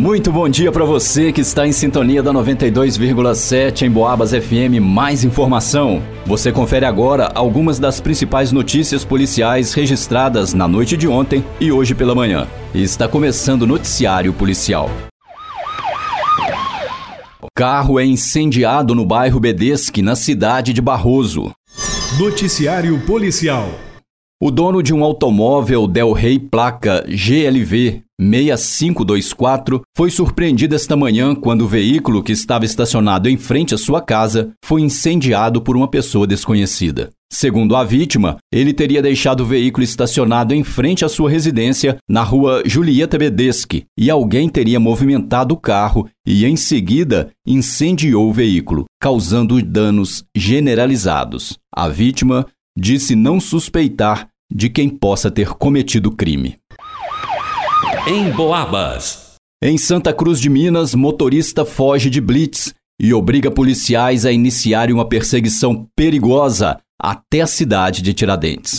[0.00, 4.80] Muito bom dia para você que está em sintonia da 92,7 em Boabas FM.
[4.80, 6.02] Mais informação.
[6.24, 11.94] Você confere agora algumas das principais notícias policiais registradas na noite de ontem e hoje
[11.94, 12.48] pela manhã.
[12.74, 14.90] Está começando o noticiário policial.
[17.54, 21.52] Carro é incendiado no bairro Bedesque, na cidade de Barroso.
[22.18, 23.68] Noticiário policial.
[24.42, 31.66] O dono de um automóvel Del Rey placa GLV 6524 foi surpreendido esta manhã quando
[31.66, 36.26] o veículo que estava estacionado em frente à sua casa foi incendiado por uma pessoa
[36.26, 37.10] desconhecida.
[37.30, 42.22] Segundo a vítima, ele teria deixado o veículo estacionado em frente à sua residência na
[42.22, 48.86] rua Julieta Bedeschi e alguém teria movimentado o carro e, em seguida, incendiou o veículo,
[48.98, 51.58] causando danos generalizados.
[51.70, 56.56] A vítima disse não suspeitar de quem possa ter cometido o crime.
[58.06, 59.34] Em Boabas.
[59.62, 65.08] Em Santa Cruz de Minas, motorista foge de blitz e obriga policiais a iniciarem uma
[65.08, 68.78] perseguição perigosa até a cidade de Tiradentes.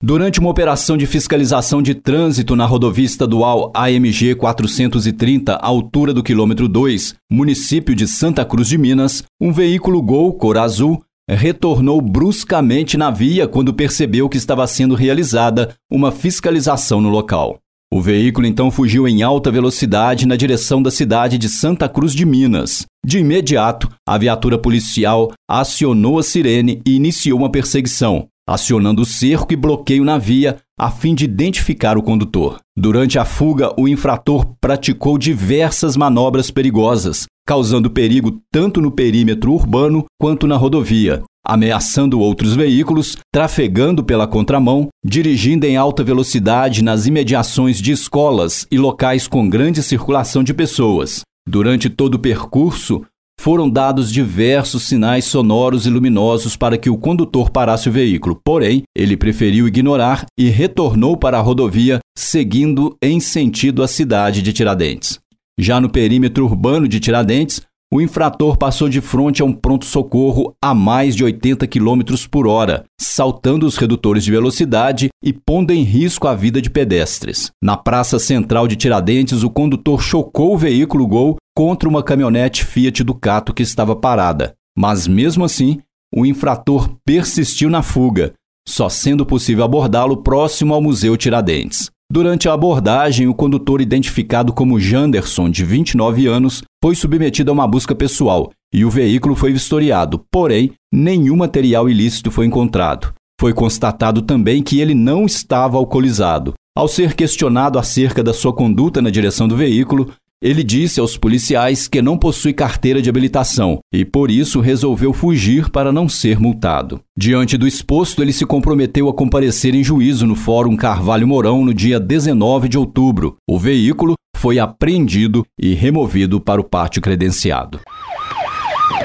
[0.00, 6.68] Durante uma operação de fiscalização de trânsito na rodovia estadual AMG 430, altura do quilômetro
[6.68, 11.02] 2, município de Santa Cruz de Minas, um veículo Gol cor azul
[11.34, 17.58] retornou bruscamente na via quando percebeu que estava sendo realizada uma fiscalização no local.
[17.90, 22.26] O veículo então fugiu em alta velocidade na direção da cidade de Santa Cruz de
[22.26, 22.84] Minas.
[23.04, 29.56] De imediato, a viatura policial acionou a sirene e iniciou uma perseguição, acionando cerco e
[29.56, 32.58] bloqueio na via a fim de identificar o condutor.
[32.76, 40.04] Durante a fuga, o infrator praticou diversas manobras perigosas, causando perigo tanto no perímetro urbano
[40.20, 47.80] quanto na rodovia, ameaçando outros veículos, trafegando pela contramão, dirigindo em alta velocidade nas imediações
[47.80, 51.22] de escolas e locais com grande circulação de pessoas.
[51.48, 53.02] Durante todo o percurso,
[53.40, 58.82] foram dados diversos sinais sonoros e luminosos para que o condutor parasse o veículo, porém,
[58.94, 65.18] ele preferiu ignorar e retornou para a rodovia, seguindo em sentido à cidade de Tiradentes.
[65.60, 70.72] Já no perímetro urbano de Tiradentes, o infrator passou de frente a um pronto-socorro a
[70.72, 76.28] mais de 80 km por hora, saltando os redutores de velocidade e pondo em risco
[76.28, 77.50] a vida de pedestres.
[77.60, 83.02] Na praça central de Tiradentes, o condutor chocou o veículo Gol contra uma caminhonete Fiat
[83.02, 84.54] Ducato que estava parada.
[84.78, 85.80] Mas mesmo assim,
[86.14, 88.32] o infrator persistiu na fuga,
[88.68, 91.90] só sendo possível abordá-lo próximo ao Museu Tiradentes.
[92.10, 97.68] Durante a abordagem, o condutor identificado como Janderson, de 29 anos, foi submetido a uma
[97.68, 103.12] busca pessoal e o veículo foi vistoriado, porém, nenhum material ilícito foi encontrado.
[103.38, 106.54] Foi constatado também que ele não estava alcoolizado.
[106.74, 110.10] Ao ser questionado acerca da sua conduta na direção do veículo,
[110.40, 115.68] ele disse aos policiais que não possui carteira de habilitação e, por isso, resolveu fugir
[115.70, 117.00] para não ser multado.
[117.16, 121.74] Diante do exposto, ele se comprometeu a comparecer em juízo no Fórum Carvalho Mourão no
[121.74, 123.36] dia 19 de outubro.
[123.48, 127.80] O veículo foi apreendido e removido para o pátio credenciado.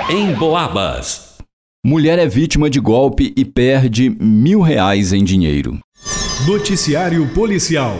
[0.09, 1.33] Em Boabas.
[1.85, 5.79] Mulher é vítima de golpe e perde mil reais em dinheiro.
[6.45, 7.97] Noticiário Policial.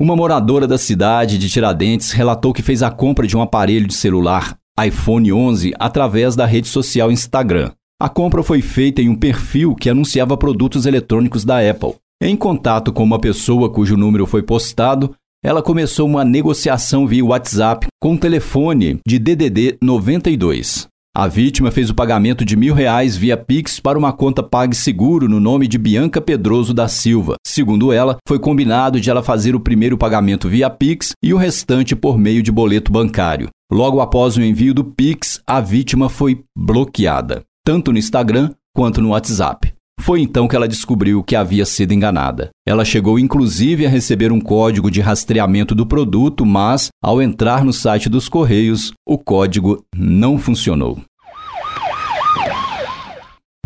[0.00, 3.94] Uma moradora da cidade de Tiradentes relatou que fez a compra de um aparelho de
[3.94, 7.72] celular iPhone 11 através da rede social Instagram.
[8.00, 11.96] A compra foi feita em um perfil que anunciava produtos eletrônicos da Apple.
[12.22, 17.88] Em contato com uma pessoa cujo número foi postado, ela começou uma negociação via WhatsApp
[18.00, 20.86] com um telefone de DDD 92.
[21.16, 25.40] A vítima fez o pagamento de mil reais via Pix para uma conta PagSeguro no
[25.40, 27.34] nome de Bianca Pedroso da Silva.
[27.44, 31.96] Segundo ela, foi combinado de ela fazer o primeiro pagamento via Pix e o restante
[31.96, 33.48] por meio de boleto bancário.
[33.72, 39.10] Logo após o envio do Pix, a vítima foi bloqueada, tanto no Instagram quanto no
[39.10, 39.72] WhatsApp.
[39.98, 42.50] Foi então que ela descobriu que havia sido enganada.
[42.66, 47.72] Ela chegou inclusive a receber um código de rastreamento do produto, mas, ao entrar no
[47.72, 50.98] site dos Correios, o código não funcionou.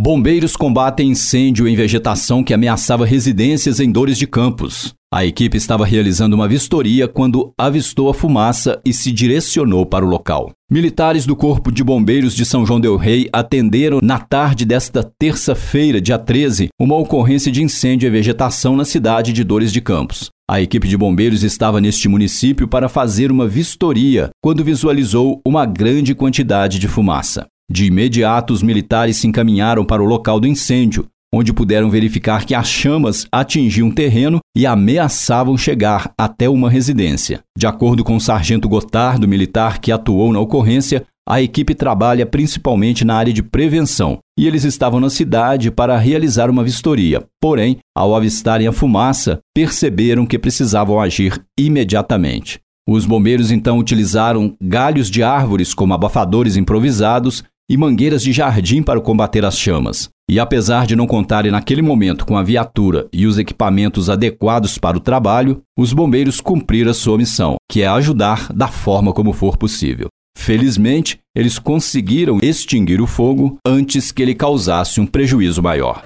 [0.05, 4.93] Bombeiros combatem incêndio em vegetação que ameaçava residências em Dores de Campos.
[5.15, 10.09] A equipe estava realizando uma vistoria quando avistou a fumaça e se direcionou para o
[10.09, 10.51] local.
[10.69, 16.01] Militares do Corpo de Bombeiros de São João Del Rei atenderam na tarde desta terça-feira,
[16.01, 20.31] dia 13, uma ocorrência de incêndio em vegetação na cidade de Dores de Campos.
[20.51, 26.13] A equipe de bombeiros estava neste município para fazer uma vistoria quando visualizou uma grande
[26.13, 27.47] quantidade de fumaça.
[27.71, 31.07] De imediato, os militares se encaminharam para o local do incêndio.
[31.35, 37.41] onde puderam verificar que as chamas atingiam terreno e ameaçavam chegar até uma residência.
[37.57, 43.05] De acordo com o sargento Gotardo, militar que atuou na ocorrência, a equipe trabalha principalmente
[43.05, 47.25] na área de prevenção e eles estavam na cidade para realizar uma vistoria.
[47.41, 52.61] Porém, ao avistarem a fumaça, perceberam que precisavam agir imediatamente.
[52.87, 59.01] Os bombeiros então utilizaram galhos de árvores como abafadores improvisados e mangueiras de jardim para
[59.01, 60.11] combater as chamas.
[60.31, 64.99] E apesar de não contarem naquele momento com a viatura e os equipamentos adequados para
[64.99, 70.09] o trabalho, os bombeiros cumpriram sua missão, que é ajudar da forma como for possível.
[70.37, 76.05] Felizmente, eles conseguiram extinguir o fogo antes que ele causasse um prejuízo maior.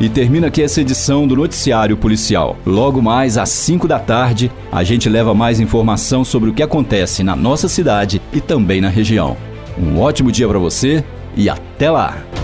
[0.00, 2.56] E termina aqui essa edição do Noticiário Policial.
[2.66, 7.22] Logo mais às 5 da tarde, a gente leva mais informação sobre o que acontece
[7.22, 9.36] na nossa cidade e também na região.
[9.78, 11.04] Um ótimo dia para você
[11.36, 12.43] e até lá!